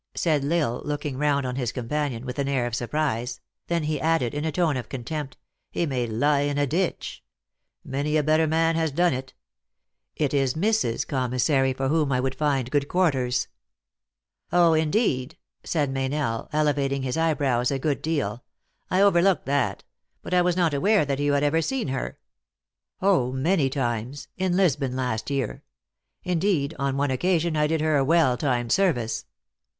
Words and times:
said 0.15 0.43
L 0.43 0.51
Isle, 0.51 0.81
looking 0.83 1.15
round 1.19 1.45
on 1.45 1.57
his 1.57 1.71
companion 1.71 2.25
with 2.25 2.39
an 2.39 2.47
air 2.47 2.65
of 2.65 2.73
surprise; 2.73 3.39
then 3.67 3.83
he 3.83 4.01
added, 4.01 4.33
in 4.33 4.43
a 4.43 4.51
tone 4.51 4.75
of 4.75 4.89
contempt," 4.89 5.37
he 5.71 5.85
may 5.85 6.07
lie 6.07 6.39
in 6.39 6.57
a 6.57 6.65
ditch. 6.65 7.23
Many 7.85 8.17
a 8.17 8.23
better 8.23 8.47
man 8.47 8.75
has 8.75 8.89
done 8.91 9.13
it. 9.13 9.35
It 10.15 10.33
is 10.33 10.55
Mrs. 10.55 11.05
Commissary 11.07 11.71
for 11.71 11.87
whom 11.89 12.11
I 12.11 12.19
would 12.19 12.33
find 12.33 12.71
good 12.71 12.87
quarters."" 12.87 13.47
Oh, 14.51 14.73
indeed!" 14.73 15.37
said 15.63 15.91
Meynell, 15.93 16.49
elevating 16.51 17.03
his 17.03 17.15
eye 17.15 17.35
brows 17.35 17.69
a 17.69 17.77
good 17.77 18.01
deal," 18.01 18.43
I 18.89 19.01
overlooked 19.01 19.45
that. 19.45 19.83
But 20.23 20.33
I 20.33 20.41
was 20.41 20.57
not 20.57 20.73
aware 20.73 21.05
that 21.05 21.19
you 21.19 21.33
had 21.33 21.43
ever 21.43 21.61
seen 21.61 21.89
her."" 21.89 22.17
Oh, 23.03 23.31
many 23.31 23.69
times: 23.69 24.29
in 24.35 24.57
Lisbon, 24.57 24.95
last 24.95 25.29
year. 25.29 25.61
Indeed, 26.23 26.73
on 26.79 26.97
one 26.97 27.11
occasion 27.11 27.55
I 27.55 27.67
did 27.67 27.81
her 27.81 27.97
a 27.97 28.03
well 28.03 28.35
timed 28.35 28.71
service." 28.71 29.25